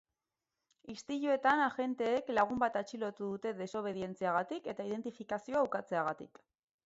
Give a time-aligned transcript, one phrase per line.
[0.93, 6.43] Istiluetan agenteek lagun bat atxilotu dute desobedientziagatik eta identifikazioa ukatzeagatik.